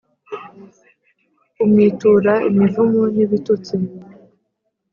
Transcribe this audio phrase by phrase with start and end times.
[1.63, 3.75] umwitura imivumo n’ibitutsi,